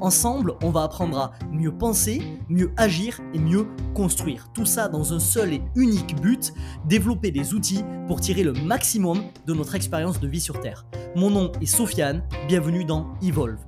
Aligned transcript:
Ensemble, 0.00 0.54
on 0.62 0.70
va 0.70 0.82
apprendre 0.82 1.18
à 1.18 1.32
mieux 1.50 1.72
penser, 1.72 2.20
mieux 2.50 2.70
agir 2.76 3.20
et 3.32 3.38
mieux 3.38 3.66
construire. 3.94 4.48
Tout 4.52 4.66
ça 4.66 4.88
dans 4.88 5.14
un 5.14 5.18
seul 5.18 5.54
et 5.54 5.62
unique 5.74 6.20
but, 6.20 6.52
développer 6.84 7.30
des 7.30 7.54
outils 7.54 7.82
pour 8.06 8.20
tirer 8.20 8.42
le 8.42 8.52
maximum 8.52 9.22
de 9.46 9.54
notre 9.54 9.74
expérience 9.74 10.20
de 10.20 10.28
vie 10.28 10.40
sur 10.40 10.60
Terre. 10.60 10.84
Mon 11.14 11.30
nom 11.30 11.50
est 11.62 11.66
Sofiane, 11.66 12.22
bienvenue 12.46 12.84
dans 12.84 13.14
Evolve. 13.22 13.58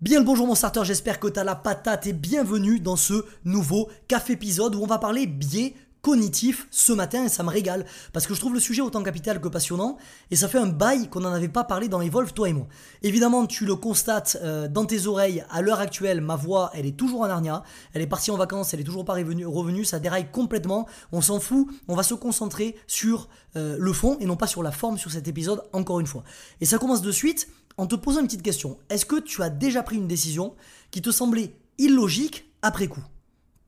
Bien 0.00 0.20
le 0.20 0.24
bonjour 0.24 0.46
mon 0.46 0.54
starter, 0.54 0.82
j'espère 0.84 1.18
que 1.18 1.28
tu 1.28 1.38
as 1.38 1.44
la 1.44 1.56
patate 1.56 2.06
et 2.06 2.12
bienvenue 2.12 2.80
dans 2.80 2.96
ce 2.96 3.24
nouveau 3.44 3.88
café 4.06 4.34
épisode 4.34 4.76
où 4.76 4.82
on 4.82 4.86
va 4.86 4.98
parler 4.98 5.26
biais 5.26 5.74
cognitif 6.02 6.66
ce 6.70 6.92
matin 6.92 7.24
et 7.24 7.28
ça 7.28 7.42
me 7.42 7.50
régale 7.50 7.84
parce 8.12 8.26
que 8.26 8.34
je 8.34 8.40
trouve 8.40 8.54
le 8.54 8.60
sujet 8.60 8.82
autant 8.82 9.02
capital 9.02 9.40
que 9.40 9.48
passionnant 9.48 9.98
et 10.30 10.36
ça 10.36 10.48
fait 10.48 10.58
un 10.58 10.66
bail 10.66 11.08
qu'on 11.08 11.20
n'en 11.20 11.32
avait 11.32 11.48
pas 11.48 11.64
parlé 11.64 11.88
dans 11.88 12.00
Evolve 12.00 12.32
toi 12.32 12.48
et 12.48 12.52
moi. 12.52 12.66
Évidemment 13.02 13.46
tu 13.46 13.66
le 13.66 13.76
constates 13.76 14.38
euh, 14.42 14.68
dans 14.68 14.84
tes 14.84 15.06
oreilles 15.06 15.44
à 15.50 15.62
l'heure 15.62 15.80
actuelle 15.80 16.20
ma 16.20 16.36
voix 16.36 16.70
elle 16.74 16.86
est 16.86 16.96
toujours 16.96 17.20
en 17.22 17.30
arnia, 17.30 17.62
elle 17.92 18.02
est 18.02 18.06
partie 18.06 18.30
en 18.30 18.36
vacances, 18.36 18.72
elle 18.74 18.80
est 18.80 18.84
toujours 18.84 19.04
pas 19.04 19.14
revenue, 19.14 19.84
ça 19.84 19.98
déraille 19.98 20.30
complètement, 20.30 20.86
on 21.12 21.20
s'en 21.20 21.40
fout, 21.40 21.68
on 21.88 21.94
va 21.94 22.02
se 22.02 22.14
concentrer 22.14 22.76
sur 22.86 23.28
euh, 23.56 23.76
le 23.78 23.92
fond 23.92 24.16
et 24.20 24.26
non 24.26 24.36
pas 24.36 24.46
sur 24.46 24.62
la 24.62 24.72
forme 24.72 24.98
sur 24.98 25.10
cet 25.10 25.28
épisode 25.28 25.62
encore 25.72 26.00
une 26.00 26.06
fois. 26.06 26.24
Et 26.60 26.66
ça 26.66 26.78
commence 26.78 27.02
de 27.02 27.12
suite 27.12 27.48
en 27.76 27.86
te 27.86 27.94
posant 27.94 28.20
une 28.20 28.26
petite 28.26 28.42
question. 28.42 28.78
Est-ce 28.88 29.06
que 29.06 29.20
tu 29.20 29.42
as 29.42 29.50
déjà 29.50 29.82
pris 29.82 29.96
une 29.96 30.08
décision 30.08 30.54
qui 30.90 31.02
te 31.02 31.10
semblait 31.10 31.54
illogique 31.78 32.50
après 32.62 32.88
coup? 32.88 33.02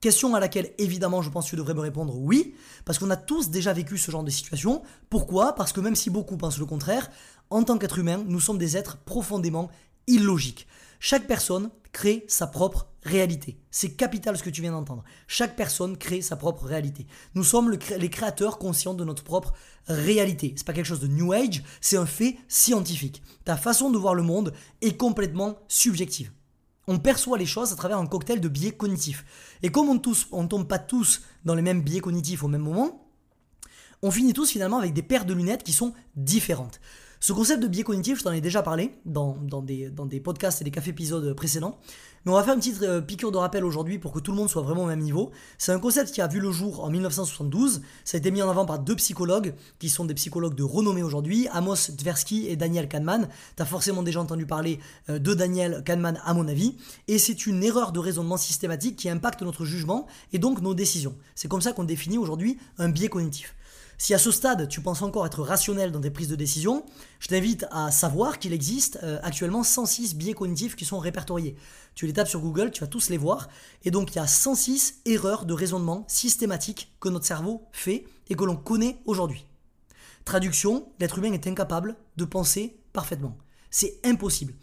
Question 0.03 0.35
à 0.35 0.41
laquelle 0.41 0.73
évidemment 0.79 1.21
je 1.21 1.29
pense 1.29 1.45
que 1.45 1.51
tu 1.51 1.55
devrais 1.55 1.73
me 1.73 1.79
répondre 1.79 2.13
oui, 2.17 2.55
parce 2.83 2.99
qu'on 2.99 3.09
a 3.09 3.15
tous 3.15 3.51
déjà 3.51 3.71
vécu 3.71 3.97
ce 3.97 4.11
genre 4.11 4.25
de 4.25 4.29
situation. 4.29 4.81
Pourquoi? 5.09 5.55
Parce 5.55 5.71
que 5.71 5.79
même 5.79 5.95
si 5.95 6.09
beaucoup 6.09 6.35
pensent 6.35 6.57
le 6.57 6.65
contraire, 6.65 7.09
en 7.49 7.63
tant 7.63 7.77
qu'être 7.77 7.99
humain, 7.99 8.21
nous 8.27 8.41
sommes 8.41 8.57
des 8.57 8.75
êtres 8.75 8.97
profondément 8.97 9.71
illogiques. 10.07 10.67
Chaque 10.99 11.25
personne 11.25 11.69
crée 11.93 12.25
sa 12.27 12.47
propre 12.47 12.89
réalité. 13.03 13.57
C'est 13.71 13.91
capital 13.91 14.37
ce 14.37 14.43
que 14.43 14.49
tu 14.49 14.59
viens 14.59 14.73
d'entendre. 14.73 15.05
Chaque 15.25 15.55
personne 15.55 15.95
crée 15.95 16.21
sa 16.21 16.35
propre 16.35 16.65
réalité. 16.65 17.07
Nous 17.33 17.45
sommes 17.45 17.71
les 17.71 18.09
créateurs 18.09 18.57
conscients 18.57 18.95
de 18.95 19.05
notre 19.05 19.23
propre 19.23 19.53
réalité. 19.87 20.53
C'est 20.57 20.67
pas 20.67 20.73
quelque 20.73 20.85
chose 20.85 20.99
de 20.99 21.07
new 21.07 21.31
age, 21.31 21.63
c'est 21.79 21.95
un 21.95 22.05
fait 22.05 22.35
scientifique. 22.49 23.23
Ta 23.45 23.55
façon 23.55 23.89
de 23.89 23.97
voir 23.97 24.15
le 24.15 24.23
monde 24.23 24.51
est 24.81 24.97
complètement 24.97 25.59
subjective 25.69 26.33
on 26.87 26.99
perçoit 26.99 27.37
les 27.37 27.45
choses 27.45 27.71
à 27.71 27.75
travers 27.75 27.97
un 27.97 28.05
cocktail 28.05 28.41
de 28.41 28.47
biais 28.47 28.71
cognitifs. 28.71 29.25
Et 29.61 29.69
comme 29.69 29.89
on 29.89 29.95
ne 30.43 30.47
tombe 30.47 30.67
pas 30.67 30.79
tous 30.79 31.21
dans 31.45 31.55
les 31.55 31.61
mêmes 31.61 31.81
biais 31.81 32.01
cognitifs 32.01 32.43
au 32.43 32.47
même 32.47 32.61
moment, 32.61 33.07
on 34.01 34.11
finit 34.11 34.33
tous 34.33 34.49
finalement 34.49 34.79
avec 34.79 34.93
des 34.93 35.01
paires 35.01 35.25
de 35.25 35.33
lunettes 35.33 35.63
qui 35.63 35.73
sont 35.73 35.93
différentes. 36.15 36.81
Ce 37.21 37.31
concept 37.31 37.63
de 37.63 37.69
biais 37.69 37.83
cognitif, 37.83 38.19
je 38.19 38.23
t'en 38.23 38.33
ai 38.33 38.41
déjà 38.41 38.61
parlé 38.61 38.91
dans, 39.05 39.37
des, 39.61 39.89
dans 39.89 40.05
des 40.05 40.19
podcasts 40.19 40.59
et 40.59 40.65
des 40.65 40.71
cafés 40.71 40.89
épisodes 40.89 41.33
précédents. 41.33 41.79
Mais 42.25 42.31
on 42.31 42.35
va 42.35 42.43
faire 42.43 42.53
une 42.53 42.59
petite 42.61 42.81
euh, 42.83 43.01
piqûre 43.01 43.31
de 43.31 43.37
rappel 43.37 43.65
aujourd'hui 43.65 43.99
pour 43.99 44.13
que 44.13 44.19
tout 44.19 44.31
le 44.31 44.37
monde 44.37 44.49
soit 44.49 44.61
vraiment 44.61 44.83
au 44.83 44.87
même 44.87 45.01
niveau. 45.01 45.31
C'est 45.57 45.73
un 45.73 45.79
concept 45.79 46.11
qui 46.11 46.21
a 46.21 46.27
vu 46.27 46.39
le 46.39 46.51
jour 46.51 46.83
en 46.83 46.89
1972. 46.89 47.81
Ça 48.05 48.15
a 48.15 48.19
été 48.19 48.31
mis 48.31 48.41
en 48.41 48.49
avant 48.49 48.65
par 48.65 48.79
deux 48.79 48.95
psychologues 48.95 49.53
qui 49.79 49.89
sont 49.89 50.05
des 50.05 50.13
psychologues 50.13 50.55
de 50.55 50.63
renommée 50.63 51.03
aujourd'hui, 51.03 51.47
Amos 51.51 51.91
Tversky 51.97 52.47
et 52.47 52.55
Daniel 52.55 52.87
Kahneman. 52.87 53.27
Tu 53.57 53.61
as 53.61 53.65
forcément 53.65 54.03
déjà 54.03 54.21
entendu 54.21 54.45
parler 54.45 54.79
euh, 55.09 55.19
de 55.19 55.33
Daniel 55.33 55.83
Kahneman 55.83 56.19
à 56.23 56.33
mon 56.33 56.47
avis. 56.47 56.77
Et 57.09 57.17
c'est 57.17 57.45
une 57.45 57.61
erreur 57.61 57.91
de 57.91 57.99
raisonnement 57.99 58.37
systématique 58.37 58.95
qui 58.95 59.09
impacte 59.09 59.41
notre 59.41 59.65
jugement 59.65 60.07
et 60.31 60.39
donc 60.39 60.61
nos 60.61 60.73
décisions. 60.73 61.15
C'est 61.35 61.49
comme 61.49 61.61
ça 61.61 61.73
qu'on 61.73 61.83
définit 61.83 62.17
aujourd'hui 62.17 62.57
un 62.77 62.87
biais 62.87 63.09
cognitif. 63.09 63.53
Si 64.03 64.13
à 64.13 64.17
ce 64.17 64.31
stade, 64.31 64.67
tu 64.67 64.81
penses 64.81 65.01
encore 65.01 65.25
être 65.25 65.41
rationnel 65.43 65.93
dans 65.93 66.01
tes 66.01 66.11
prises 66.11 66.27
de 66.27 66.35
décision, 66.35 66.85
je 67.19 67.29
t'invite 67.29 67.65
à 67.71 67.89
savoir 67.89 68.37
qu'il 68.37 68.51
existe 68.51 68.99
euh, 69.01 69.17
actuellement 69.23 69.63
106 69.63 70.17
biais 70.17 70.33
cognitifs 70.33 70.75
qui 70.75 70.83
sont 70.83 70.99
répertoriés. 70.99 71.55
Tu 71.95 72.05
les 72.05 72.11
tapes 72.11 72.27
sur 72.27 72.41
Google, 72.41 72.71
tu 72.71 72.81
vas 72.81 72.87
tous 72.87 73.07
les 73.07 73.17
voir. 73.17 73.47
Et 73.85 73.91
donc, 73.91 74.11
il 74.11 74.17
y 74.17 74.19
a 74.19 74.27
106 74.27 75.03
erreurs 75.05 75.45
de 75.45 75.53
raisonnement 75.53 76.03
systématiques 76.09 76.93
que 76.99 77.07
notre 77.07 77.25
cerveau 77.25 77.69
fait 77.71 78.03
et 78.27 78.35
que 78.35 78.43
l'on 78.43 78.57
connaît 78.57 78.99
aujourd'hui. 79.05 79.45
Traduction, 80.25 80.91
l'être 80.99 81.19
humain 81.19 81.31
est 81.31 81.47
incapable 81.47 81.95
de 82.17 82.25
penser 82.25 82.75
parfaitement. 82.91 83.37
C'est 83.71 84.01
impossible. 84.03 84.53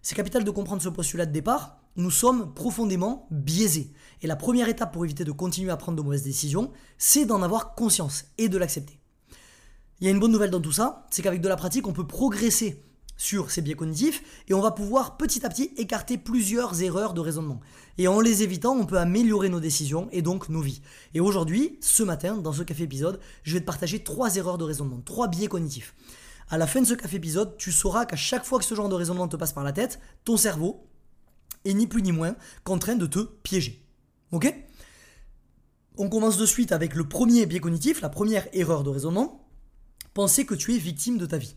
C'est 0.00 0.14
capital 0.14 0.42
de 0.42 0.50
comprendre 0.50 0.80
ce 0.80 0.88
postulat 0.88 1.26
de 1.26 1.32
départ 1.32 1.82
nous 1.96 2.10
sommes 2.10 2.52
profondément 2.54 3.26
biaisés. 3.30 3.92
Et 4.22 4.26
la 4.26 4.36
première 4.36 4.68
étape 4.68 4.92
pour 4.92 5.04
éviter 5.04 5.24
de 5.24 5.32
continuer 5.32 5.70
à 5.70 5.76
prendre 5.76 5.96
de 5.96 6.02
mauvaises 6.02 6.22
décisions, 6.22 6.70
c'est 6.98 7.26
d'en 7.26 7.42
avoir 7.42 7.74
conscience 7.74 8.26
et 8.38 8.48
de 8.48 8.58
l'accepter. 8.58 8.98
Il 10.00 10.04
y 10.04 10.08
a 10.08 10.10
une 10.10 10.20
bonne 10.20 10.32
nouvelle 10.32 10.50
dans 10.50 10.60
tout 10.60 10.72
ça, 10.72 11.06
c'est 11.10 11.22
qu'avec 11.22 11.40
de 11.40 11.48
la 11.48 11.56
pratique, 11.56 11.86
on 11.86 11.92
peut 11.92 12.06
progresser 12.06 12.82
sur 13.16 13.50
ces 13.50 13.62
biais 13.62 13.74
cognitifs 13.74 14.22
et 14.48 14.54
on 14.54 14.60
va 14.60 14.70
pouvoir 14.70 15.16
petit 15.16 15.44
à 15.46 15.48
petit 15.48 15.72
écarter 15.78 16.18
plusieurs 16.18 16.82
erreurs 16.82 17.14
de 17.14 17.20
raisonnement. 17.20 17.60
Et 17.98 18.08
en 18.08 18.20
les 18.20 18.42
évitant, 18.42 18.76
on 18.76 18.84
peut 18.84 18.98
améliorer 18.98 19.48
nos 19.48 19.60
décisions 19.60 20.08
et 20.12 20.20
donc 20.20 20.50
nos 20.50 20.60
vies. 20.60 20.82
Et 21.14 21.20
aujourd'hui, 21.20 21.78
ce 21.80 22.02
matin, 22.02 22.36
dans 22.36 22.52
ce 22.52 22.62
café 22.62 22.82
épisode, 22.82 23.20
je 23.42 23.54
vais 23.54 23.60
te 23.60 23.64
partager 23.64 24.04
trois 24.04 24.36
erreurs 24.36 24.58
de 24.58 24.64
raisonnement, 24.64 25.00
trois 25.00 25.28
biais 25.28 25.48
cognitifs. 25.48 25.94
À 26.48 26.58
la 26.58 26.66
fin 26.66 26.80
de 26.80 26.86
ce 26.86 26.94
café 26.94 27.16
épisode, 27.16 27.56
tu 27.56 27.72
sauras 27.72 28.04
qu'à 28.04 28.16
chaque 28.16 28.44
fois 28.44 28.58
que 28.58 28.64
ce 28.64 28.74
genre 28.74 28.88
de 28.88 28.94
raisonnement 28.94 29.28
te 29.28 29.36
passe 29.36 29.52
par 29.52 29.64
la 29.64 29.72
tête, 29.72 29.98
ton 30.24 30.36
cerveau, 30.36 30.86
et 31.66 31.74
ni 31.74 31.86
plus 31.86 32.00
ni 32.00 32.12
moins 32.12 32.36
qu'en 32.64 32.78
train 32.78 32.94
de 32.94 33.06
te 33.06 33.18
piéger. 33.18 33.84
Ok? 34.32 34.54
On 35.98 36.08
commence 36.08 36.38
de 36.38 36.46
suite 36.46 36.72
avec 36.72 36.94
le 36.94 37.08
premier 37.08 37.44
biais 37.44 37.60
cognitif, 37.60 38.00
la 38.00 38.08
première 38.08 38.46
erreur 38.54 38.84
de 38.84 38.90
raisonnement. 38.90 39.48
Penser 40.14 40.46
que 40.46 40.54
tu 40.54 40.74
es 40.74 40.78
victime 40.78 41.18
de 41.18 41.26
ta 41.26 41.38
vie. 41.38 41.56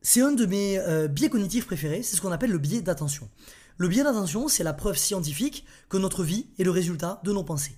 C'est 0.00 0.22
un 0.22 0.32
de 0.32 0.46
mes 0.46 0.78
euh, 0.78 1.06
biais 1.06 1.28
cognitifs 1.28 1.66
préférés, 1.66 2.02
c'est 2.02 2.16
ce 2.16 2.20
qu'on 2.20 2.32
appelle 2.32 2.50
le 2.50 2.58
biais 2.58 2.80
d'attention. 2.80 3.28
Le 3.76 3.88
biais 3.88 4.04
d'attention, 4.04 4.48
c'est 4.48 4.64
la 4.64 4.72
preuve 4.72 4.96
scientifique 4.96 5.64
que 5.88 5.98
notre 5.98 6.24
vie 6.24 6.46
est 6.58 6.64
le 6.64 6.70
résultat 6.70 7.20
de 7.24 7.32
nos 7.32 7.44
pensées. 7.44 7.76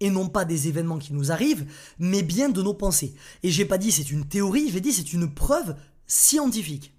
Et 0.00 0.10
non 0.10 0.28
pas 0.28 0.44
des 0.44 0.66
événements 0.66 0.98
qui 0.98 1.12
nous 1.12 1.30
arrivent, 1.30 1.66
mais 1.98 2.22
bien 2.22 2.48
de 2.48 2.62
nos 2.62 2.74
pensées. 2.74 3.14
Et 3.42 3.50
j'ai 3.50 3.64
pas 3.64 3.78
dit 3.78 3.92
c'est 3.92 4.10
une 4.10 4.26
théorie, 4.26 4.70
j'ai 4.70 4.80
dit 4.80 4.92
c'est 4.92 5.12
une 5.12 5.32
preuve 5.32 5.76
scientifique. 6.06 6.92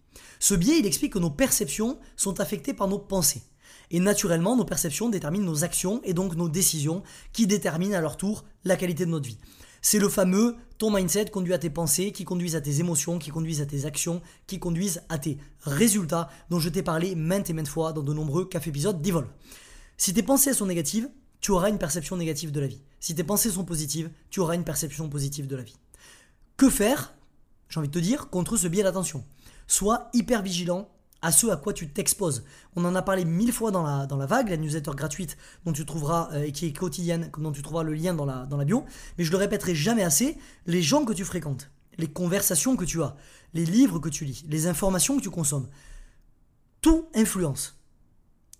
Ce 0.44 0.56
biais, 0.56 0.78
il 0.78 0.86
explique 0.86 1.14
que 1.14 1.20
nos 1.20 1.30
perceptions 1.30 1.98
sont 2.18 2.42
affectées 2.42 2.74
par 2.74 2.90
nos 2.90 3.00
pensées. 3.00 3.44
Et 3.92 4.02
naturellement, 4.02 4.58
nos 4.58 4.66
perceptions 4.66 5.08
déterminent 5.08 5.46
nos 5.46 5.64
actions 5.64 6.02
et 6.04 6.14
donc 6.14 6.36
nos 6.36 6.50
décisions 6.50 7.02
qui 7.32 7.48
déterminent 7.48 7.98
à 7.98 8.02
leur 8.02 8.18
tour 8.18 8.44
la 8.66 8.76
qualité 8.76 9.06
de 9.06 9.12
notre 9.12 9.26
vie. 9.26 9.38
C'est 9.82 10.00
le 10.00 10.10
fameux 10.10 10.58
ton 10.80 10.92
mindset 10.94 11.28
conduit 11.28 11.54
à 11.54 11.60
tes 11.60 11.70
pensées, 11.70 12.12
qui 12.12 12.26
conduisent 12.26 12.58
à 12.58 12.60
tes 12.60 12.82
émotions, 12.82 13.20
qui 13.20 13.30
conduisent 13.30 13.62
à 13.62 13.66
tes 13.66 13.86
actions, 13.86 14.22
qui 14.46 14.60
conduisent 14.60 15.02
à 15.08 15.18
tes 15.18 15.38
résultats 15.62 16.30
dont 16.50 16.60
je 16.60 16.68
t'ai 16.68 16.84
parlé 16.84 17.16
maintes 17.16 17.50
et 17.50 17.54
maintes 17.54 17.70
fois 17.70 17.94
dans 17.94 18.04
de 18.04 18.14
nombreux 18.14 18.44
cafés 18.44 18.72
épisodes 18.72 19.02
d'Evol. 19.02 19.30
Si 19.96 20.14
tes 20.14 20.24
pensées 20.24 20.54
sont 20.54 20.66
négatives, 20.66 21.10
tu 21.40 21.52
auras 21.52 21.70
une 21.70 21.80
perception 21.80 22.18
négative 22.18 22.52
de 22.52 22.60
la 22.60 22.68
vie. 22.68 22.82
Si 23.00 23.16
tes 23.16 23.24
pensées 23.24 23.52
sont 23.52 23.64
positives, 23.64 24.12
tu 24.30 24.42
auras 24.42 24.56
une 24.56 24.66
perception 24.66 25.08
positive 25.08 25.48
de 25.48 25.56
la 25.56 25.64
vie. 25.64 25.78
Que 26.58 26.70
faire, 26.70 27.14
j'ai 27.70 27.80
envie 27.80 27.88
de 27.88 27.94
te 27.94 28.00
dire, 28.00 28.30
contre 28.30 28.58
ce 28.58 28.68
biais 28.68 28.84
d'attention? 28.84 29.24
Sois 29.74 30.12
hyper 30.14 30.44
vigilant 30.44 30.88
à 31.24 31.32
ce 31.32 31.48
à 31.48 31.58
quoi 31.58 31.74
tu 31.74 31.90
t'exposes. 31.90 32.44
On 32.76 32.86
en 32.86 32.94
a 32.94 33.02
parlé 33.02 33.26
mille 33.26 33.52
fois 33.52 33.72
dans 33.72 33.82
la, 33.82 34.06
dans 34.06 34.18
la 34.18 34.28
vague, 34.28 34.50
la 34.50 34.58
newsletter 34.58 34.92
gratuite 34.96 35.36
dont 35.66 35.74
tu 35.74 35.84
trouveras, 35.84 36.30
euh, 36.34 36.44
et 36.44 36.52
qui 36.52 36.68
est 36.68 36.74
quotidienne, 36.74 37.32
dont 37.40 37.52
tu 37.52 37.64
trouveras 37.64 37.82
le 37.82 37.96
lien 37.96 38.14
dans 38.14 38.26
la, 38.26 38.46
dans 38.46 38.58
la 38.58 38.66
bio, 38.66 38.86
mais 39.18 39.24
je 39.24 39.32
le 39.32 39.38
répéterai 39.38 39.74
jamais 39.74 40.04
assez, 40.04 40.38
les 40.68 40.84
gens 40.84 41.06
que 41.06 41.14
tu 41.14 41.26
fréquentes, 41.26 41.72
les 41.98 42.06
conversations 42.06 42.76
que 42.76 42.86
tu 42.86 43.02
as, 43.02 43.16
les 43.56 43.66
livres 43.66 43.98
que 43.98 44.10
tu 44.10 44.26
lis, 44.26 44.46
les 44.48 44.68
informations 44.68 45.18
que 45.18 45.24
tu 45.24 45.32
consommes, 45.32 45.68
tout 46.82 47.08
influence. 47.16 47.82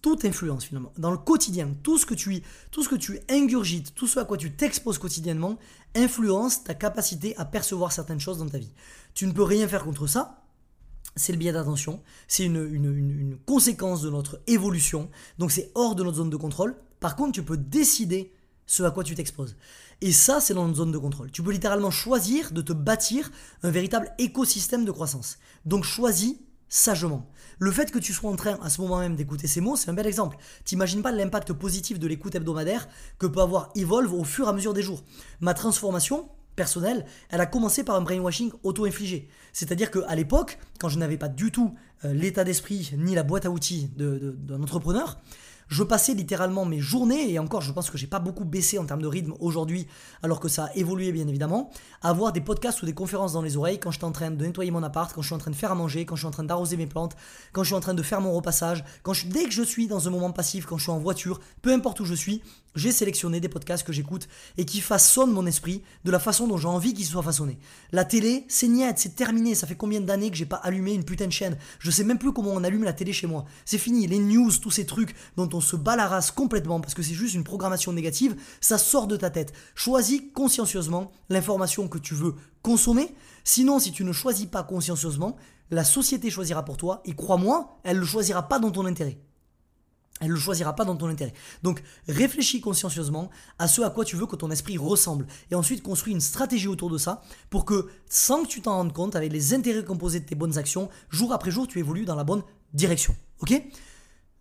Tout 0.02 0.18
influence 0.24 0.66
finalement. 0.66 0.94
Dans 0.98 1.12
le 1.12 1.18
quotidien, 1.18 1.70
tout 1.84 2.00
ce 2.00 2.08
que 2.08 2.16
tu, 2.16 2.42
tout 2.72 2.82
ce 2.82 2.90
que 2.90 2.96
tu 2.96 3.20
ingurgites, 3.30 3.94
tout 3.94 4.08
ce 4.08 4.20
à 4.20 4.26
quoi 4.26 4.38
tu 4.38 4.52
t'exposes 4.52 4.98
quotidiennement, 4.98 5.60
influence 5.96 6.64
ta 6.64 6.74
capacité 6.74 7.38
à 7.38 7.46
percevoir 7.46 7.92
certaines 7.92 8.20
choses 8.20 8.40
dans 8.40 8.50
ta 8.50 8.58
vie. 8.58 8.74
Tu 9.14 9.28
ne 9.28 9.32
peux 9.32 9.44
rien 9.44 9.68
faire 9.68 9.84
contre 9.84 10.08
ça, 10.08 10.43
c'est 11.16 11.32
le 11.32 11.38
biais 11.38 11.52
d'attention, 11.52 12.02
c'est 12.28 12.46
une, 12.46 13.38
conséquence 13.46 14.02
de 14.02 14.10
notre 14.10 14.42
évolution, 14.48 15.10
donc 15.38 15.52
c'est 15.52 15.72
hors 15.76 15.96
de 15.96 16.04
notre 16.04 16.18
zone 16.18 16.30
de 16.30 16.38
contrôle. 16.38 16.76
Par 17.00 17.16
contre, 17.16 17.34
tu 17.34 17.44
peux 17.44 17.58
décider 17.58 18.34
ce 18.66 18.84
à 18.84 18.92
quoi 18.92 19.04
tu 19.04 19.14
t'exposes. 19.16 19.56
Et 20.02 20.12
ça, 20.12 20.40
c'est 20.40 20.54
dans 20.54 20.66
notre 20.66 20.78
zone 20.78 20.92
de 20.92 20.98
contrôle. 20.98 21.32
Tu 21.32 21.44
peux 21.44 21.52
littéralement 21.52 21.92
choisir 21.92 22.52
de 22.52 22.62
te 22.62 22.74
bâtir 22.74 23.30
un 23.62 23.72
véritable 23.72 24.14
écosystème 24.18 24.86
de 24.86 24.92
croissance. 24.92 25.38
Donc 25.66 25.84
choisis 25.84 26.38
sagement. 26.70 27.30
Le 27.60 27.72
fait 27.72 27.92
que 27.92 28.00
tu 28.00 28.14
sois 28.14 28.32
en 28.32 28.36
train 28.36 28.58
à 28.64 28.70
ce 28.70 28.82
moment 28.82 29.00
même 29.00 29.16
d'écouter 29.16 29.48
ces 29.48 29.62
mots, 29.62 29.76
c'est 29.76 29.90
un 29.90 29.94
bel 29.94 30.08
exemple. 30.08 30.38
T'imagines 30.66 31.04
pas 31.04 31.12
l'impact 31.12 31.54
positif 31.54 32.00
de 32.00 32.08
l'écoute 32.08 32.36
hebdomadaire 32.36 32.88
que 33.20 33.28
peut 33.28 33.42
avoir 33.42 33.70
Evolve 33.76 34.14
au 34.14 34.24
fur 34.24 34.48
et 34.48 34.50
à 34.50 34.54
mesure 34.54 34.74
des 34.74 34.82
jours. 34.82 35.04
Ma 35.40 35.54
transformation, 35.54 36.28
personnelle, 36.56 37.06
elle 37.30 37.42
a 37.42 37.46
commencé 37.46 37.84
par 37.84 37.96
un 37.96 38.02
brainwashing 38.02 38.52
auto-infligé. 38.64 39.28
C'est-à-dire 39.52 39.92
qu'à 39.92 40.16
l'époque, 40.16 40.60
quand 40.80 40.90
je 40.90 41.00
n'avais 41.00 41.18
pas 41.18 41.30
du 41.30 41.52
tout 41.52 41.76
euh, 42.06 42.14
l'état 42.14 42.44
d'esprit 42.44 42.92
ni 42.98 43.16
la 43.16 43.24
boîte 43.24 43.46
à 43.46 43.50
outils 43.50 43.90
d'un 43.96 44.62
entrepreneur, 44.62 45.20
je 45.74 45.82
passais 45.82 46.14
littéralement 46.14 46.66
mes 46.66 46.80
journées, 46.80 47.32
et 47.32 47.40
encore 47.40 47.62
je 47.62 47.72
pense 47.72 47.90
que 47.90 47.98
j'ai 47.98 48.06
pas 48.06 48.20
beaucoup 48.20 48.46
baissé 48.46 48.78
en 48.78 48.86
termes 48.86 49.02
de 49.02 49.08
rythme 49.08 49.34
aujourd'hui, 49.40 49.88
alors 50.22 50.40
que 50.40 50.48
ça 50.48 50.66
a 50.66 50.76
évolué 50.76 51.12
bien 51.12 51.28
évidemment, 51.28 51.72
à 52.04 52.10
avoir 52.10 52.32
des 52.32 52.42
podcasts 52.42 52.84
ou 52.84 52.86
des 52.86 52.94
conférences 52.94 53.34
dans 53.34 53.42
les 53.42 53.58
oreilles 53.58 53.80
quand 53.80 53.90
je 53.90 53.98
suis 53.98 54.06
en 54.06 54.12
train 54.12 54.30
de 54.30 54.46
nettoyer 54.46 54.70
mon 54.70 54.84
appart, 54.84 55.12
quand 55.12 55.24
je 55.24 55.28
suis 55.28 55.36
en 55.36 55.40
train 55.40 55.50
de 55.50 55.56
faire 55.56 55.72
à 55.72 55.76
manger, 55.76 56.06
quand 56.06 56.16
je 56.16 56.22
suis 56.22 56.28
en 56.28 56.32
train 56.32 56.44
d'arroser 56.44 56.78
mes 56.78 56.86
plantes, 56.86 57.16
quand 57.54 57.64
je 57.64 57.70
suis 57.70 57.76
en 57.76 57.80
train 57.80 57.96
de 57.96 58.04
faire 58.04 58.22
mon 58.22 58.34
repassage, 58.34 58.84
quand 59.02 59.14
dès 59.26 59.46
que 59.46 59.52
je 59.52 59.64
suis 59.64 59.88
dans 59.88 60.08
un 60.08 60.12
moment 60.12 60.32
passif, 60.32 60.68
quand 60.68 60.78
je 60.78 60.84
suis 60.84 60.92
en 60.92 61.00
voiture, 61.00 61.40
peu 61.64 61.74
importe 61.74 62.02
où 62.02 62.06
je 62.06 62.14
suis, 62.14 62.44
j'ai 62.76 62.92
sélectionné 62.92 63.40
des 63.40 63.50
podcasts 63.50 63.86
que 63.86 63.94
j'écoute 63.94 64.28
et 64.58 64.66
qui 64.66 64.82
façonnent 64.82 65.32
mon 65.32 65.46
esprit 65.46 65.84
de 66.06 66.12
la 66.12 66.20
façon 66.20 66.48
dont 66.48 66.58
j'ai 66.58 66.68
envie 66.68 66.94
qu'ils 66.94 67.06
soient 67.06 67.22
façonnés. 67.22 67.60
La 67.92 68.04
télé, 68.04 68.46
c'est 68.48 68.68
niette, 68.68 68.98
c'est 68.98 69.16
terminé. 69.16 69.54
Ça 69.54 69.68
fait 69.68 69.76
combien 69.76 70.02
d'années 70.02 70.32
que 70.32 70.36
j'ai 70.36 70.46
pas 70.46 70.58
allumé 70.58 70.94
une 70.94 71.04
putain 71.04 71.28
de 71.28 71.32
chaîne? 71.32 71.58
Je 71.80 71.92
sais 71.92 72.04
même 72.04 72.18
plus 72.18 72.34
comment 72.34 72.52
on 72.52 72.64
allume 72.64 72.84
la 72.84 72.94
télé 72.94 73.14
chez 73.14 73.28
moi. 73.28 73.46
C'est 73.66 73.78
fini. 73.78 74.08
Les 74.08 74.18
news, 74.18 74.52
tous 74.60 74.72
ces 74.72 74.86
trucs 74.86 75.14
dont 75.38 75.50
on 75.54 75.62
se 75.64 75.76
bat 75.76 75.96
la 75.96 76.08
race 76.08 76.32
complètement 76.32 76.80
parce 76.80 76.94
que 76.94 77.02
c'est 77.02 77.14
juste 77.14 77.34
une 77.34 77.44
programmation 77.44 77.92
négative, 77.94 78.36
ça 78.62 78.78
sort 78.78 79.08
de 79.08 79.18
ta 79.18 79.30
tête. 79.30 79.54
Choisis 79.74 80.22
consciencieusement 80.34 81.12
l'information 81.30 81.88
que 81.88 81.98
tu 81.98 82.14
veux 82.14 82.36
consommer. 82.62 83.16
Sinon, 83.44 83.80
si 83.80 83.92
tu 83.92 84.04
ne 84.04 84.12
choisis 84.12 84.46
pas 84.46 84.64
consciencieusement, 84.64 85.36
la 85.72 85.84
société 85.84 86.30
choisira 86.30 86.64
pour 86.64 86.78
toi 86.78 87.02
et 87.06 87.16
crois-moi, 87.16 87.80
elle 87.84 87.96
ne 87.96 88.02
le 88.02 88.06
choisira 88.06 88.48
pas 88.48 88.60
dans 88.60 88.72
ton 88.72 88.86
intérêt. 88.86 89.18
Elle 90.22 90.30
ne 90.30 90.34
le 90.34 90.40
choisira 90.40 90.76
pas 90.76 90.86
dans 90.86 90.96
ton 90.96 91.08
intérêt. 91.08 91.34
Donc 91.64 91.84
réfléchis 92.08 92.62
consciencieusement 92.62 93.30
à 93.60 93.68
ce 93.68 93.82
à 93.82 93.90
quoi 93.90 94.06
tu 94.06 94.16
veux 94.16 94.28
que 94.28 94.36
ton 94.36 94.52
esprit 94.52 94.78
ressemble. 94.78 95.28
Et 95.52 95.56
ensuite 95.56 95.84
construis 95.84 96.14
une 96.14 96.22
stratégie 96.22 96.68
autour 96.68 96.90
de 96.90 96.98
ça 96.98 97.24
pour 97.50 97.66
que, 97.66 97.90
sans 98.10 98.44
que 98.44 98.48
tu 98.48 98.62
t'en 98.62 98.76
rendes 98.76 98.94
compte, 98.94 99.16
avec 99.16 99.34
les 99.34 99.54
intérêts 99.54 99.84
composés 99.84 100.20
de 100.20 100.26
tes 100.26 100.36
bonnes 100.36 100.58
actions, 100.58 100.90
jour 101.10 101.34
après 101.34 101.52
jour, 101.52 101.68
tu 101.68 101.80
évolues 101.80 102.06
dans 102.06 102.16
la 102.16 102.24
bonne 102.24 102.44
direction. 102.74 103.16
Ok? 103.42 103.62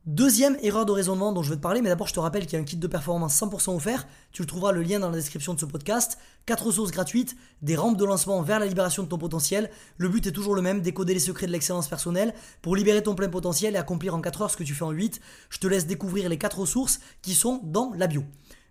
Deuxième 0.06 0.56
erreur 0.62 0.84
de 0.84 0.90
raisonnement 0.90 1.32
dont 1.32 1.44
je 1.44 1.50
vais 1.50 1.56
te 1.56 1.60
parler, 1.60 1.80
mais 1.80 1.88
d'abord 1.88 2.08
je 2.08 2.12
te 2.12 2.18
rappelle 2.18 2.44
qu'il 2.44 2.54
y 2.54 2.56
a 2.56 2.58
un 2.58 2.64
kit 2.64 2.76
de 2.76 2.86
performance 2.88 3.40
100% 3.40 3.76
offert. 3.76 4.08
Tu 4.32 4.42
le 4.42 4.46
trouveras 4.46 4.72
le 4.72 4.82
lien 4.82 4.98
dans 4.98 5.10
la 5.10 5.16
description 5.16 5.54
de 5.54 5.60
ce 5.60 5.64
podcast. 5.64 6.18
Quatre 6.44 6.66
ressources 6.66 6.90
gratuites, 6.90 7.36
des 7.62 7.76
rampes 7.76 7.96
de 7.96 8.04
lancement 8.04 8.42
vers 8.42 8.58
la 8.58 8.66
libération 8.66 9.04
de 9.04 9.08
ton 9.08 9.16
potentiel. 9.16 9.70
Le 9.98 10.08
but 10.08 10.26
est 10.26 10.32
toujours 10.32 10.56
le 10.56 10.62
même, 10.62 10.80
décoder 10.80 11.14
les 11.14 11.20
secrets 11.20 11.46
de 11.46 11.52
l'excellence 11.52 11.86
personnelle 11.86 12.34
pour 12.62 12.74
libérer 12.74 13.00
ton 13.04 13.14
plein 13.14 13.28
potentiel 13.28 13.76
et 13.76 13.78
accomplir 13.78 14.12
en 14.16 14.20
4 14.20 14.42
heures 14.42 14.50
ce 14.50 14.56
que 14.56 14.64
tu 14.64 14.74
fais 14.74 14.82
en 14.82 14.90
8. 14.90 15.20
Je 15.50 15.58
te 15.58 15.68
laisse 15.68 15.86
découvrir 15.86 16.28
les 16.28 16.36
quatre 16.36 16.58
ressources 16.58 16.98
qui 17.22 17.34
sont 17.34 17.60
dans 17.62 17.92
la 17.94 18.08
bio. 18.08 18.24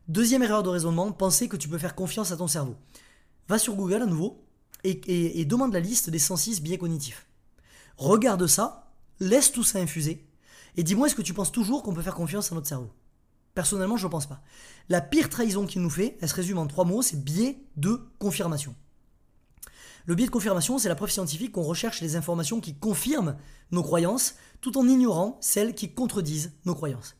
Deuxième 0.09 0.43
erreur 0.43 0.63
de 0.63 0.69
raisonnement, 0.69 1.13
penser 1.13 1.47
que 1.47 1.55
tu 1.55 1.69
peux 1.69 1.77
faire 1.77 1.95
confiance 1.95 2.33
à 2.33 2.35
ton 2.35 2.47
cerveau. 2.47 2.75
Va 3.47 3.57
sur 3.57 3.75
Google 3.75 4.01
à 4.01 4.05
nouveau 4.05 4.43
et, 4.83 5.39
et 5.39 5.45
demande 5.45 5.71
la 5.71 5.79
liste 5.79 6.09
des 6.09 6.19
106 6.19 6.61
biais 6.61 6.77
cognitifs. 6.77 7.25
Regarde 7.95 8.47
ça, 8.47 8.91
laisse 9.21 9.53
tout 9.53 9.63
ça 9.63 9.79
infuser 9.79 10.27
et 10.77 10.83
dis-moi, 10.83 11.07
est-ce 11.07 11.15
que 11.15 11.21
tu 11.21 11.33
penses 11.33 11.51
toujours 11.51 11.83
qu'on 11.83 11.93
peut 11.93 12.01
faire 12.01 12.15
confiance 12.15 12.51
à 12.51 12.55
notre 12.55 12.67
cerveau? 12.67 12.89
Personnellement, 13.53 13.97
je 13.97 14.07
ne 14.07 14.11
pense 14.11 14.27
pas. 14.27 14.41
La 14.89 15.01
pire 15.01 15.29
trahison 15.29 15.65
qu'il 15.65 15.81
nous 15.81 15.89
fait, 15.89 16.17
elle 16.21 16.29
se 16.29 16.35
résume 16.35 16.57
en 16.57 16.67
trois 16.67 16.85
mots, 16.85 17.01
c'est 17.01 17.21
biais 17.21 17.57
de 17.75 17.99
confirmation. 18.19 18.75
Le 20.05 20.15
biais 20.15 20.25
de 20.25 20.31
confirmation, 20.31 20.77
c'est 20.79 20.89
la 20.89 20.95
preuve 20.95 21.11
scientifique 21.11 21.51
qu'on 21.51 21.61
recherche 21.61 22.01
les 22.01 22.15
informations 22.15 22.59
qui 22.59 22.75
confirment 22.75 23.35
nos 23.71 23.83
croyances, 23.83 24.35
tout 24.61 24.77
en 24.77 24.87
ignorant 24.87 25.37
celles 25.41 25.75
qui 25.75 25.93
contredisent 25.93 26.53
nos 26.65 26.75
croyances. 26.75 27.15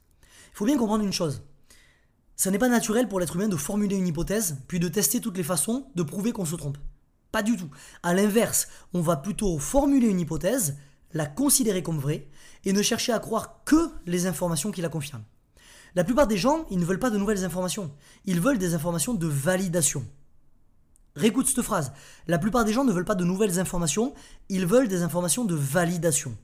Il 0.54 0.58
faut 0.58 0.66
bien 0.66 0.78
comprendre 0.78 1.04
une 1.04 1.14
chose. 1.14 1.44
Ça 2.36 2.50
n'est 2.50 2.58
pas 2.58 2.70
naturel 2.70 3.08
pour 3.08 3.20
l'être 3.20 3.36
humain 3.36 3.48
de 3.48 3.56
formuler 3.56 3.98
une 3.98 4.08
hypothèse, 4.08 4.58
puis 4.68 4.80
de 4.80 4.88
tester 4.88 5.22
toutes 5.22 5.38
les 5.38 5.44
façons 5.44 5.88
de 5.96 6.04
prouver 6.04 6.32
qu'on 6.32 6.46
se 6.46 6.56
trompe. 6.56 6.78
Pas 7.32 7.44
du 7.44 7.56
tout. 7.56 7.70
À 8.04 8.14
l'inverse, 8.14 8.68
on 8.94 9.02
va 9.02 9.16
plutôt 9.16 9.60
formuler 9.60 10.08
une 10.08 10.20
hypothèse, 10.20 10.76
la 11.14 11.26
considérer 11.26 11.84
comme 11.84 12.00
vraie 12.00 12.28
et 12.66 12.74
ne 12.74 12.82
chercher 12.82 13.12
à 13.14 13.20
croire 13.20 13.64
que 13.66 13.90
les 14.06 14.28
informations 14.28 14.72
qui 14.72 14.82
la 14.82 14.90
confirment. 14.90 15.24
La 15.96 16.04
plupart 16.04 16.28
des 16.28 16.38
gens, 16.38 16.66
ils 16.70 16.80
ne 16.80 16.86
veulent 16.86 17.00
pas 17.00 17.10
de 17.10 17.18
nouvelles 17.18 17.44
informations. 17.44 17.92
Ils 18.26 18.40
veulent 18.40 18.58
des 18.58 18.74
informations 18.74 19.14
de 19.14 19.28
validation. 19.28 20.06
Réécoute 21.16 21.48
cette 21.48 21.62
phrase. 21.62 21.92
La 22.28 22.38
plupart 22.38 22.64
des 22.64 22.72
gens 22.72 22.86
ne 22.86 22.94
veulent 22.94 23.04
pas 23.04 23.16
de 23.16 23.26
nouvelles 23.26 23.60
informations, 23.60 24.14
ils 24.48 24.66
veulent 24.66 24.88
des 24.88 25.02
informations 25.02 25.44
de 25.44 25.56
validation. 25.56 26.38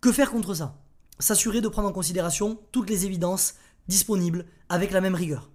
Que 0.00 0.10
faire 0.10 0.32
contre 0.32 0.54
ça? 0.54 0.82
S'assurer 1.20 1.60
de 1.60 1.68
prendre 1.68 1.88
en 1.88 1.92
considération 1.92 2.58
toutes 2.72 2.90
les 2.90 3.06
évidences 3.06 3.54
disponibles 3.86 4.46
avec 4.68 4.90
la 4.90 5.00
même 5.00 5.14
rigueur. 5.14 5.50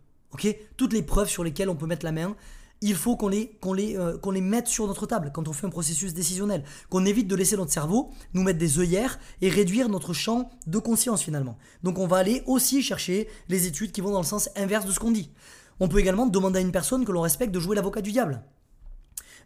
Toutes 0.77 0.93
les 0.93 1.03
preuves 1.03 1.29
sur 1.29 1.43
lesquelles 1.43 1.69
on 1.69 1.75
peut 1.75 1.87
mettre 1.87 2.05
la 2.05 2.13
main 2.13 2.35
il 2.81 2.95
faut 2.95 3.15
qu'on 3.15 3.31
euh, 3.31 4.31
les 4.31 4.41
mette 4.41 4.67
sur 4.67 4.87
notre 4.87 5.05
table 5.05 5.31
quand 5.33 5.47
on 5.47 5.53
fait 5.53 5.67
un 5.67 5.71
processus 5.71 6.13
décisionnel, 6.13 6.63
qu'on 6.89 7.05
évite 7.05 7.27
de 7.27 7.35
laisser 7.35 7.57
notre 7.57 7.71
cerveau 7.71 8.11
nous 8.33 8.43
mettre 8.43 8.59
des 8.59 8.79
œillères 8.79 9.19
et 9.41 9.49
réduire 9.49 9.89
notre 9.89 10.13
champ 10.13 10.49
de 10.67 10.79
conscience 10.79 11.23
finalement. 11.23 11.57
Donc 11.83 11.99
on 11.99 12.07
va 12.07 12.17
aller 12.17 12.43
aussi 12.45 12.81
chercher 12.81 13.27
les 13.49 13.67
études 13.67 13.91
qui 13.91 14.01
vont 14.01 14.11
dans 14.11 14.21
le 14.21 14.25
sens 14.25 14.49
inverse 14.55 14.85
de 14.85 14.91
ce 14.91 14.99
qu'on 14.99 15.11
dit. 15.11 15.31
On 15.79 15.87
peut 15.87 15.99
également 15.99 16.25
demander 16.25 16.59
à 16.59 16.61
une 16.61 16.71
personne 16.71 17.05
que 17.05 17.11
l'on 17.11 17.21
respecte 17.21 17.53
de 17.53 17.59
jouer 17.59 17.75
l'avocat 17.75 18.01
du 18.01 18.11
diable. 18.11 18.41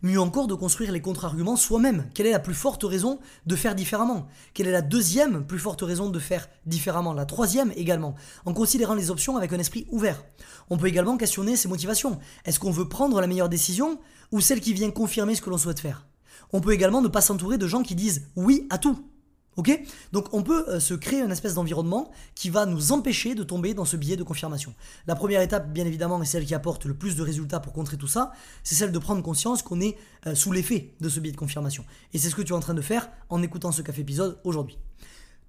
Mieux 0.04 0.20
encore 0.20 0.48
de 0.48 0.56
construire 0.56 0.92
les 0.92 1.00
contre-arguments 1.00 1.56
soi-même. 1.56 2.08
Quelle 2.16 2.26
est 2.26 2.32
la 2.32 2.40
plus 2.40 2.56
forte 2.56 2.84
raison 2.84 3.20
de 3.46 3.56
faire 3.56 3.76
différemment? 3.76 4.28
Quelle 4.56 4.66
est 4.66 4.72
la 4.72 4.82
deuxième 4.82 5.46
plus 5.46 5.60
forte 5.60 5.84
raison 5.84 6.10
de 6.10 6.18
faire 6.18 6.50
différemment? 6.66 7.14
La 7.14 7.26
troisième 7.26 7.72
également, 7.76 8.16
en 8.46 8.54
considérant 8.54 8.96
les 8.96 9.12
options 9.12 9.38
avec 9.38 9.54
un 9.54 9.60
esprit 9.60 9.86
ouvert. 9.92 10.24
On 10.72 10.78
peut 10.78 10.88
également 10.88 11.18
questionner 11.18 11.56
ses 11.56 11.68
motivations. 11.68 12.18
Est-ce 12.46 12.60
qu'on 12.60 12.72
veut 12.72 12.90
prendre 12.90 13.22
la 13.22 13.28
meilleure 13.28 13.48
décision 13.48 14.00
ou 14.32 14.42
celle 14.42 14.60
qui 14.60 14.74
vient 14.74 14.90
confirmer 14.90 15.36
ce 15.36 15.42
que 15.44 15.52
l'on 15.52 15.60
souhaite 15.60 15.80
faire? 15.80 16.08
On 16.52 16.62
peut 16.62 16.74
également 16.74 17.02
ne 17.02 17.08
pas 17.08 17.22
s'entourer 17.22 17.60
de 17.60 17.68
gens 17.68 17.84
qui 17.84 17.94
disent 17.94 18.28
oui 18.36 18.66
à 18.72 18.80
tout. 18.80 19.11
Ok? 19.58 19.82
Donc 20.14 20.34
on 20.34 20.44
peut 20.44 20.66
euh, 20.70 20.80
se 20.80 20.94
créer 20.94 21.20
une 21.20 21.32
espèce 21.32 21.56
d'environnement 21.56 22.10
qui 22.36 22.50
va 22.50 22.66
nous 22.66 22.94
empêcher 22.94 23.36
de 23.36 23.44
tomber 23.44 23.74
dans 23.74 23.84
ce 23.84 23.98
biais 23.98 24.16
de 24.16 24.24
confirmation. 24.24 24.74
La 25.08 25.16
première 25.16 25.42
étape, 25.42 25.72
bien 25.74 25.86
évidemment, 25.86 26.22
et 26.22 26.26
celle 26.26 26.46
qui 26.46 26.56
apporte 26.56 26.86
le 26.86 26.94
plus 26.94 27.16
de 27.16 27.22
résultats 27.22 27.60
pour 27.60 27.74
contrer 27.74 27.98
tout 27.98 28.08
ça, 28.08 28.32
c'est 28.64 28.76
celle 28.76 28.92
de 28.92 29.00
prendre 29.00 29.22
conscience 29.22 29.62
qu'on 29.62 29.82
est 29.82 29.98
euh, 30.26 30.36
sous 30.36 30.52
l'effet 30.54 30.94
de 31.02 31.10
ce 31.10 31.20
biais 31.20 31.34
de 31.34 31.38
confirmation. 31.38 31.84
Et 32.14 32.18
c'est 32.18 32.30
ce 32.30 32.36
que 32.36 32.42
tu 32.42 32.54
es 32.54 32.56
en 32.56 32.62
train 32.62 32.74
de 32.74 32.82
faire 32.82 33.10
en 33.30 33.42
écoutant 33.44 33.72
ce 33.72 33.82
café 33.82 34.02
épisode 34.02 34.40
aujourd'hui. 34.46 34.78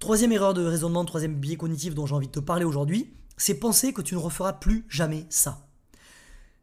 Troisième 0.01 0.33
erreur 0.33 0.53
de 0.53 0.65
raisonnement, 0.65 1.05
troisième 1.05 1.37
biais 1.37 1.57
cognitif 1.57 1.95
dont 1.95 2.07
j'ai 2.07 2.15
envie 2.15 2.27
de 2.27 2.33
te 2.33 2.41
parler 2.41 2.65
aujourd'hui, 2.65 3.15
c'est 3.37 3.55
penser 3.55 3.93
que 3.93 4.03
tu 4.03 4.15
ne 4.15 4.21
referas 4.21 4.55
plus 4.55 4.85
jamais 4.89 5.27
ça. 5.31 5.69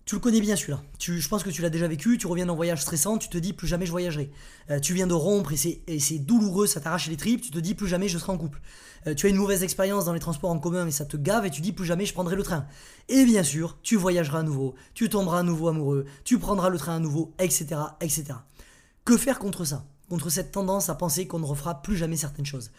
Tu 0.09 0.15
le 0.15 0.21
connais 0.21 0.41
bien 0.41 0.55
celui-là. 0.55 0.81
je 0.99 1.27
pense 1.27 1.43
que 1.43 1.51
tu 1.51 1.61
l'as 1.61 1.69
déjà 1.69 1.87
vécu, 1.87 2.17
tu 2.17 2.25
reviens 2.25 2.47
d'un 2.47 2.55
voyage 2.55 2.81
stressant, 2.81 3.19
tu 3.19 3.29
te 3.29 3.37
dis 3.37 3.53
plus 3.53 3.67
jamais 3.67 3.85
je 3.85 3.91
voyagerai. 3.91 4.31
Euh, 4.71 4.79
tu 4.79 4.95
viens 4.95 5.05
de 5.05 5.13
rompre 5.13 5.51
et 5.53 5.99
c'est 5.99 6.17
douloureux, 6.17 6.65
ça 6.65 6.79
t'arrache 6.79 7.07
les 7.09 7.15
tripes, 7.15 7.41
tu 7.41 7.51
te 7.51 7.59
dis 7.59 7.75
plus 7.75 7.87
jamais 7.87 8.07
je 8.07 8.17
serai 8.17 8.31
en 8.31 8.39
couple. 8.39 8.59
Euh, 9.05 9.13
tu 9.13 9.27
as 9.27 9.29
une 9.29 9.35
mauvaise 9.35 9.61
expérience 9.61 10.05
dans 10.05 10.13
les 10.13 10.19
transports 10.19 10.49
en 10.49 10.57
commun 10.57 10.87
et 10.87 10.91
ça 10.91 11.05
te 11.05 11.15
gave 11.15 11.45
et 11.45 11.51
tu 11.51 11.61
dis 11.61 11.73
plus 11.73 11.85
jamais 11.85 12.07
je 12.07 12.13
prendrai 12.13 12.35
le 12.35 12.41
train. 12.41 12.65
Et 13.07 13.23
bien 13.23 13.43
sûr, 13.43 13.77
tu 13.83 13.97
voyageras 13.97 14.39
à 14.39 14.41
nouveau, 14.41 14.73
tu 14.95 15.09
tomberas 15.09 15.41
à 15.41 15.43
nouveau 15.43 15.67
amoureux, 15.67 16.05
tu 16.23 16.39
prendras 16.39 16.69
le 16.69 16.79
train 16.79 16.95
à 16.95 16.99
nouveau, 16.99 17.35
etc. 17.37 17.79
etc. 18.01 18.23
Que 19.05 19.15
faire 19.15 19.37
contre 19.37 19.63
ça? 19.63 19.85
Contre 20.09 20.31
cette 20.31 20.51
tendance 20.51 20.89
à 20.89 20.95
penser 20.95 21.27
qu'on 21.27 21.37
ne 21.37 21.45
refera 21.45 21.83
plus 21.83 21.95
jamais 21.95 22.17
certaines 22.17 22.47
choses? 22.47 22.71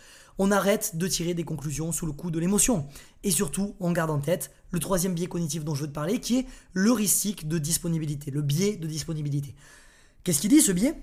On 0.42 0.50
arrête 0.50 0.96
de 0.96 1.06
tirer 1.06 1.34
des 1.34 1.44
conclusions 1.44 1.92
sous 1.92 2.06
le 2.06 2.12
coup 2.12 2.30
de 2.30 2.38
l'émotion. 2.38 2.86
Et 3.24 3.30
surtout, 3.30 3.76
on 3.78 3.92
garde 3.92 4.10
en 4.10 4.20
tête 4.20 4.50
le 4.70 4.78
troisième 4.78 5.12
biais 5.12 5.26
cognitif 5.26 5.64
dont 5.64 5.74
je 5.74 5.82
veux 5.82 5.88
te 5.88 5.92
parler, 5.92 6.18
qui 6.18 6.38
est 6.38 6.46
l'heuristique 6.72 7.46
de 7.46 7.58
disponibilité, 7.58 8.30
le 8.30 8.40
biais 8.40 8.76
de 8.76 8.86
disponibilité. 8.86 9.54
Qu'est-ce 10.24 10.40
qu'il 10.40 10.48
dit 10.48 10.62
ce 10.62 10.72
biais? 10.72 10.94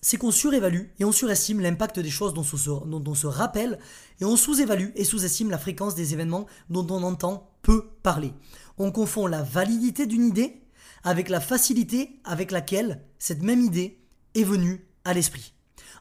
C'est 0.00 0.18
qu'on 0.18 0.30
surévalue 0.30 0.82
et 1.00 1.04
on 1.04 1.10
surestime 1.10 1.58
l'impact 1.58 1.98
des 1.98 2.10
choses 2.10 2.32
dont 2.32 2.42
on, 2.42 2.56
se, 2.56 2.70
dont 2.70 3.02
on 3.04 3.14
se 3.16 3.26
rappelle 3.26 3.80
et 4.20 4.24
on 4.24 4.36
sous-évalue 4.36 4.90
et 4.94 5.02
sous-estime 5.02 5.50
la 5.50 5.58
fréquence 5.58 5.96
des 5.96 6.12
événements 6.12 6.46
dont 6.70 6.86
on 6.90 7.02
entend 7.02 7.50
peu 7.62 7.88
parler. 8.04 8.32
On 8.78 8.92
confond 8.92 9.26
la 9.26 9.42
validité 9.42 10.06
d'une 10.06 10.26
idée 10.26 10.62
avec 11.02 11.28
la 11.28 11.40
facilité 11.40 12.20
avec 12.22 12.52
laquelle 12.52 13.02
cette 13.18 13.42
même 13.42 13.62
idée 13.62 13.98
est 14.36 14.44
venue 14.44 14.86
à 15.04 15.12
l'esprit. 15.12 15.54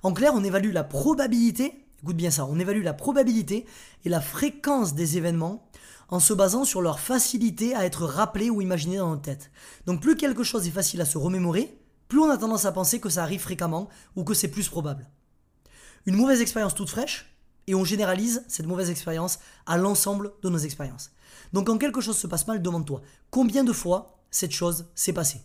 En 0.03 0.13
clair, 0.13 0.33
on 0.35 0.43
évalue 0.43 0.71
la 0.71 0.83
probabilité 0.83 1.82
Écoute 2.03 2.17
bien 2.17 2.31
ça, 2.31 2.45
on 2.45 2.59
évalue 2.59 2.83
la 2.83 2.93
probabilité 2.93 3.65
et 4.03 4.09
la 4.09 4.19
fréquence 4.19 4.93
des 4.93 5.15
événements 5.17 5.69
en 6.09 6.19
se 6.19 6.33
basant 6.33 6.65
sur 6.65 6.81
leur 6.81 6.99
facilité 6.99 7.73
à 7.75 7.85
être 7.85 8.05
rappelés 8.05 8.49
ou 8.49 8.61
imaginés 8.61 8.97
dans 8.97 9.11
notre 9.11 9.21
tête. 9.21 9.51
Donc 9.85 10.01
plus 10.01 10.17
quelque 10.17 10.43
chose 10.43 10.67
est 10.67 10.71
facile 10.71 10.99
à 10.99 11.05
se 11.05 11.17
remémorer, 11.17 11.79
plus 12.09 12.19
on 12.19 12.29
a 12.29 12.37
tendance 12.37 12.65
à 12.65 12.73
penser 12.73 12.99
que 12.99 13.07
ça 13.07 13.23
arrive 13.23 13.39
fréquemment 13.39 13.87
ou 14.17 14.25
que 14.25 14.33
c'est 14.33 14.49
plus 14.49 14.67
probable. 14.67 15.07
Une 16.05 16.17
mauvaise 16.17 16.41
expérience 16.41 16.75
toute 16.75 16.89
fraîche, 16.89 17.33
et 17.67 17.75
on 17.75 17.85
généralise 17.85 18.43
cette 18.49 18.65
mauvaise 18.65 18.89
expérience 18.89 19.39
à 19.65 19.77
l'ensemble 19.77 20.33
de 20.43 20.49
nos 20.49 20.57
expériences. 20.57 21.11
Donc 21.53 21.67
quand 21.67 21.77
quelque 21.77 22.01
chose 22.01 22.17
se 22.17 22.27
passe 22.27 22.47
mal, 22.47 22.61
demande-toi 22.61 23.01
combien 23.29 23.63
de 23.63 23.71
fois 23.71 24.19
cette 24.29 24.51
chose 24.51 24.87
s'est 24.93 25.13
passée? 25.13 25.39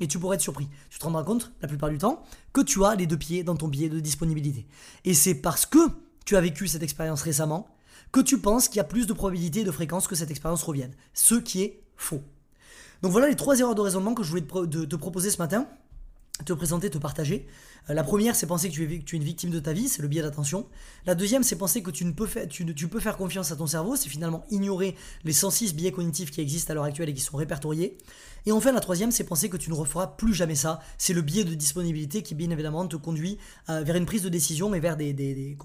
Et 0.00 0.08
tu 0.08 0.18
pourrais 0.18 0.36
être 0.36 0.42
surpris. 0.42 0.68
Tu 0.90 0.98
te 0.98 1.04
rendras 1.04 1.22
compte, 1.22 1.52
la 1.62 1.68
plupart 1.68 1.90
du 1.90 1.98
temps, 1.98 2.24
que 2.52 2.60
tu 2.60 2.84
as 2.84 2.94
les 2.96 3.06
deux 3.06 3.16
pieds 3.16 3.44
dans 3.44 3.56
ton 3.56 3.68
billet 3.68 3.88
de 3.88 4.00
disponibilité. 4.00 4.66
Et 5.04 5.14
c'est 5.14 5.34
parce 5.34 5.66
que 5.66 5.78
tu 6.24 6.36
as 6.36 6.40
vécu 6.40 6.66
cette 6.66 6.82
expérience 6.82 7.22
récemment 7.22 7.68
que 8.12 8.20
tu 8.20 8.38
penses 8.38 8.68
qu'il 8.68 8.76
y 8.76 8.80
a 8.80 8.84
plus 8.84 9.06
de 9.06 9.12
probabilité 9.12 9.60
et 9.60 9.64
de 9.64 9.70
fréquence 9.70 10.06
que 10.06 10.14
cette 10.14 10.30
expérience 10.30 10.62
revienne. 10.62 10.94
Ce 11.14 11.34
qui 11.34 11.62
est 11.62 11.82
faux. 11.96 12.22
Donc 13.02 13.12
voilà 13.12 13.28
les 13.28 13.36
trois 13.36 13.58
erreurs 13.58 13.74
de 13.74 13.80
raisonnement 13.80 14.14
que 14.14 14.22
je 14.22 14.30
voulais 14.30 14.42
te, 14.42 14.96
proposer 14.96 15.30
ce 15.30 15.38
matin 15.38 15.66
te 16.44 16.52
présenter, 16.52 16.90
te 16.90 16.98
partager. 16.98 17.46
Euh, 17.90 17.94
la 17.94 18.02
première, 18.02 18.34
c'est 18.34 18.46
penser 18.46 18.68
que 18.68 18.74
tu, 18.74 18.82
es, 18.82 19.16
une 19.16 19.22
victime 19.22 19.50
de 19.50 19.60
ta 19.60 19.72
vie, 19.72 19.88
c'est 19.88 20.02
le 20.02 20.08
biais 20.08 20.22
d'attention. 20.22 20.66
La 21.06 21.14
deuxième, 21.14 21.44
c'est 21.44 21.56
penser 21.56 21.80
que 21.80 21.92
tu, 21.92 22.04
ne 22.04 22.10
peux 22.10 22.26
faire, 22.26 23.16
confiance 23.16 23.52
à 23.52 23.56
ton 23.56 23.68
cerveau, 23.68 23.94
c'est 23.94 24.08
finalement 24.08 24.44
ignorer 24.50 24.96
les 25.22 25.32
106 25.32 25.74
biais 25.74 25.92
cognitifs 25.92 26.32
qui 26.32 26.40
existent 26.40 26.72
à 26.72 26.74
l'heure 26.74 26.84
actuelle 26.84 27.08
et 27.08 27.14
qui 27.14 27.20
sont 27.20 27.36
répertoriés. 27.36 27.98
Et 28.46 28.52
enfin, 28.52 28.72
la 28.72 28.80
troisième, 28.80 29.12
c'est 29.12 29.24
penser 29.24 29.48
que 29.48 29.56
tu 29.56 29.70
ne 29.70 29.74
referas 29.74 30.08
plus 30.08 30.34
jamais 30.34 30.56
ça. 30.56 30.80
C'est 30.98 31.12
le 31.12 31.22
biais 31.22 31.44
de 31.44 31.54
disponibilité 31.54 32.22
qui, 32.22 32.34
bien 32.34 32.50
évidemment, 32.50 32.86
te 32.86 32.96
conduit 32.96 33.38
euh, 33.68 33.82
vers 33.82 33.94
une 33.94 34.04
prise 34.04 34.22
de 34.22 34.28
décision 34.28 34.74
et 34.74 34.80
vers 34.80 34.96
des, 34.96 35.56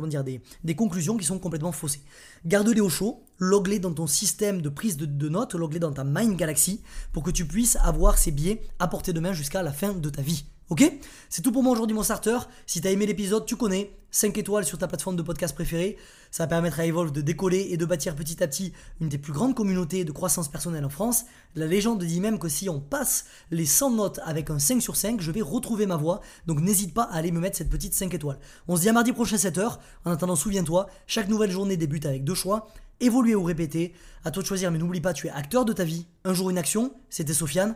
conclusions 0.78 1.18
qui 1.18 1.26
sont 1.26 1.40
complètement 1.40 1.72
faussées. 1.72 2.02
Garde-les 2.46 2.80
au 2.80 2.90
chaud, 2.90 3.26
log-les 3.40 3.80
dans 3.80 3.92
ton 3.92 4.06
système 4.06 4.62
de 4.62 4.70
prise 4.70 4.98
de, 4.98 5.08
de 5.08 5.30
notes, 5.30 5.56
log-les 5.56 5.80
dans 5.80 5.92
ta 5.92 6.04
Mind 6.04 6.38
Galaxy 6.38 6.82
pour 7.12 7.24
que 7.24 7.32
tu 7.32 7.46
puisses 7.46 7.78
avoir 7.78 8.20
ces 8.20 8.32
biais 8.32 8.62
à 8.78 8.88
portée 8.88 9.14
de 9.14 9.20
main 9.20 9.34
jusqu'à 9.34 9.64
la 9.64 9.74
fin 9.74 9.94
de 9.94 10.10
ta 10.10 10.22
vie. 10.22 10.46
Ok? 10.70 10.84
C'est 11.30 11.42
tout 11.42 11.52
pour 11.52 11.64
moi 11.64 11.74
aujourd'hui 11.74 11.96
mon 11.96 12.04
starter. 12.04 12.38
Si 12.68 12.80
t'as 12.80 12.92
aimé 12.92 13.08
l'épisode, 13.08 13.44
tu 13.46 13.56
connais, 13.56 13.92
5 14.12 14.38
étoiles 14.38 14.66
sur 14.66 14.78
ta 14.78 14.88
plateforme 14.88 15.16
de 15.16 15.24
podcast 15.24 15.56
préférée. 15.56 15.98
Ça 16.30 16.44
va 16.44 16.48
permettre 16.48 16.80
à 16.80 16.86
Evolve 16.86 17.12
de 17.12 17.22
décoller 17.22 17.70
et 17.72 17.78
de 17.78 17.86
bâtir 17.86 18.16
petit 18.16 18.44
à 18.44 18.48
petit 18.48 18.72
une 19.02 19.10
des 19.10 19.18
plus 19.18 19.34
grandes 19.34 19.56
communautés 19.56 20.04
de 20.04 20.12
croissance 20.12 20.48
personnelle 20.48 20.86
en 20.86 20.90
France. 20.90 21.26
La 21.56 21.66
légende 21.66 22.04
dit 22.04 22.20
même 22.20 22.38
que 22.38 22.50
si 22.50 22.70
on 22.70 22.80
passe 22.80 23.26
les 23.50 23.66
100 23.66 23.92
notes 23.92 24.20
avec 24.24 24.52
un 24.52 24.60
5 24.60 24.80
sur 24.80 24.96
5, 24.96 25.22
je 25.22 25.32
vais 25.32 25.42
retrouver 25.42 25.88
ma 25.88 25.96
voix. 25.96 26.22
Donc 26.46 26.62
n'hésite 26.62 26.94
pas 26.94 27.04
à 27.04 27.16
aller 27.16 27.32
me 27.32 27.40
mettre 27.40 27.58
cette 27.58 27.70
petite 27.70 27.96
5 27.96 28.14
étoiles. 28.14 28.40
On 28.68 28.76
se 28.76 28.82
dit 28.82 28.90
à 28.90 28.94
mardi 28.94 29.12
prochain 29.12 29.38
7h. 29.38 29.78
En 30.06 30.12
attendant, 30.12 30.36
souviens-toi, 30.36 30.88
chaque 31.08 31.30
nouvelle 31.30 31.52
journée 31.52 31.78
débute 31.78 32.06
avec 32.06 32.24
deux 32.24 32.36
choix. 32.36 32.68
Évoluer 33.00 33.34
ou 33.34 33.44
répéter. 33.44 33.94
À 34.24 34.30
toi 34.30 34.44
de 34.44 34.48
choisir, 34.48 34.70
mais 34.70 34.78
n'oublie 34.78 35.02
pas, 35.02 35.14
tu 35.14 35.28
es 35.28 35.32
acteur 35.32 35.66
de 35.66 35.74
ta 35.74 35.84
vie. 35.84 36.06
Un 36.26 36.36
jour 36.36 36.52
une 36.52 36.60
action. 36.60 36.94
C'était 37.10 37.34
Sofiane. 37.34 37.76